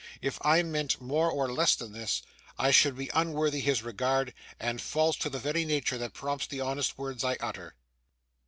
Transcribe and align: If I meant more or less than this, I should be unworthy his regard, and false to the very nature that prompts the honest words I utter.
If 0.19 0.39
I 0.43 0.63
meant 0.63 0.99
more 0.99 1.29
or 1.29 1.51
less 1.53 1.75
than 1.75 1.91
this, 1.91 2.23
I 2.57 2.71
should 2.71 2.95
be 2.95 3.11
unworthy 3.13 3.59
his 3.61 3.83
regard, 3.83 4.33
and 4.59 4.81
false 4.81 5.15
to 5.17 5.29
the 5.29 5.37
very 5.37 5.63
nature 5.63 5.99
that 5.99 6.15
prompts 6.15 6.47
the 6.47 6.59
honest 6.59 6.97
words 6.97 7.23
I 7.23 7.35
utter. 7.39 7.75